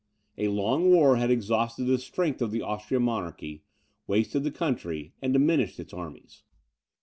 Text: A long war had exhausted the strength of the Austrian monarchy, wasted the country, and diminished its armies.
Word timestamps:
A 0.35 0.47
long 0.47 0.89
war 0.89 1.17
had 1.17 1.29
exhausted 1.29 1.83
the 1.83 1.99
strength 1.99 2.41
of 2.41 2.49
the 2.49 2.63
Austrian 2.63 3.03
monarchy, 3.03 3.61
wasted 4.07 4.43
the 4.43 4.49
country, 4.49 5.13
and 5.21 5.31
diminished 5.31 5.79
its 5.79 5.93
armies. 5.93 6.41